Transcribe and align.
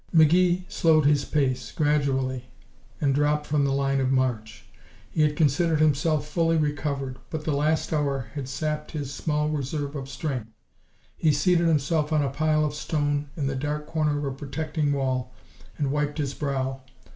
McGee 0.11 0.63
slowed 0.67 1.05
his 1.05 1.25
pace, 1.25 1.71
gradually, 1.71 2.45
and 2.99 3.13
dropped 3.13 3.45
from 3.45 3.65
the 3.65 3.71
line 3.71 3.99
of 4.01 4.11
march. 4.11 4.65
He 5.11 5.21
had 5.21 5.35
considered 5.35 5.79
himself 5.79 6.27
fully 6.27 6.57
recovered, 6.57 7.19
but 7.29 7.43
the 7.45 7.53
last 7.55 7.93
hour 7.93 8.31
had 8.33 8.49
sapped 8.49 8.93
his 8.93 9.13
small 9.13 9.49
reserve 9.49 9.95
of 9.95 10.09
strength. 10.09 10.49
He 11.15 11.31
seated 11.31 11.67
himself 11.67 12.11
on 12.11 12.23
a 12.23 12.29
pile 12.29 12.65
of 12.65 12.73
stone 12.73 13.29
in 13.37 13.45
the 13.45 13.55
dark 13.55 13.85
corner 13.85 14.17
of 14.17 14.25
a 14.25 14.35
protecting 14.35 14.91
wall 14.91 15.35
and 15.77 15.91
wiped 15.91 16.17
his 16.17 16.33
brow. 16.33 16.81